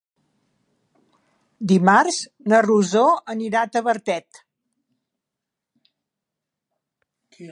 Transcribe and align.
Dimarts 1.71 2.17
na 2.53 2.61
Rosó 2.67 3.03
anirà 3.35 3.61
a 3.67 3.71
Tavertet. 3.75 4.41